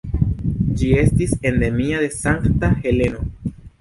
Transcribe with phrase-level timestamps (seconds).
[0.79, 3.27] Ĝi estis endemia de Sankta Heleno.